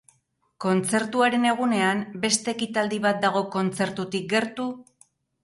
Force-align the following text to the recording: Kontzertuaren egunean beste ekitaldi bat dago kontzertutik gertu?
Kontzertuaren 0.63 1.45
egunean 1.49 2.01
beste 2.23 2.51
ekitaldi 2.57 3.01
bat 3.05 3.21
dago 3.27 3.45
kontzertutik 3.59 4.29
gertu? 4.35 4.69